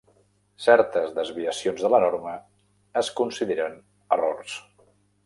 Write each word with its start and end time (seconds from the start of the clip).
Certes 0.67 1.11
desviacions 1.17 1.85
de 1.85 1.91
la 1.95 1.99
norma 2.05 2.33
es 3.03 3.11
consideren 3.21 3.77
"errors". 4.19 4.57